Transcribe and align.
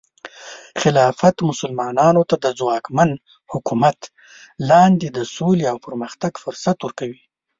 خلافت 0.81 1.35
مسلمانانو 1.49 2.21
ته 2.29 2.35
د 2.43 2.45
ځواکمن 2.59 3.09
حکومت 3.51 3.99
لاندې 4.69 5.07
د 5.11 5.19
سولې 5.35 5.65
او 5.71 5.77
پرمختګ 5.87 6.31
فرصت 6.43 6.77
ورکوي. 6.81 7.21